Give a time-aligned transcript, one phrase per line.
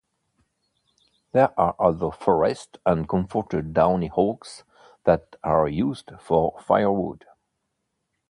[1.31, 4.63] There are also forests of contorted downy oaks
[5.03, 7.25] that are used for firewood.